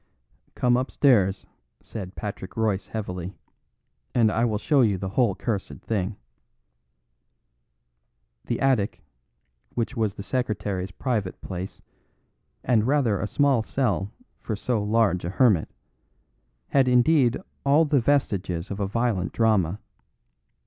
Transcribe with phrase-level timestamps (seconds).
[0.55, 1.45] "Come upstairs,"
[1.79, 3.35] said Patrick Royce heavily,
[4.15, 6.15] "and I will show you the whole cursed thing."
[8.47, 9.03] The attic,
[9.75, 11.83] which was the secretary's private place
[12.63, 14.09] (and rather a small cell
[14.39, 15.69] for so large a hermit),
[16.69, 19.79] had indeed all the vestiges of a violent drama.